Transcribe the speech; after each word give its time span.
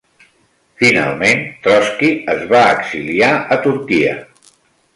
Finalment 0.83 1.43
Trotski 1.67 2.09
es 2.35 2.41
va 2.55 2.63
exiliar 2.79 3.31
a 3.57 3.59
Turquia. 3.69 4.17